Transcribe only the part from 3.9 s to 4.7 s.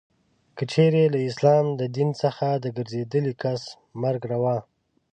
مرګ روا.